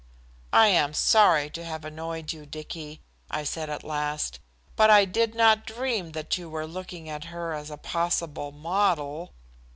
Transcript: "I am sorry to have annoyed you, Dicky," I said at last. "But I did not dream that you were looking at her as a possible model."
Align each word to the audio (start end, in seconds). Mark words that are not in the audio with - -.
"I 0.51 0.65
am 0.69 0.95
sorry 0.95 1.51
to 1.51 1.63
have 1.63 1.85
annoyed 1.85 2.33
you, 2.33 2.47
Dicky," 2.47 3.01
I 3.29 3.43
said 3.43 3.69
at 3.69 3.83
last. 3.83 4.39
"But 4.75 4.89
I 4.89 5.05
did 5.05 5.35
not 5.35 5.63
dream 5.63 6.13
that 6.13 6.39
you 6.39 6.49
were 6.49 6.65
looking 6.65 7.07
at 7.07 7.25
her 7.25 7.53
as 7.53 7.69
a 7.69 7.77
possible 7.77 8.51
model." 8.51 9.31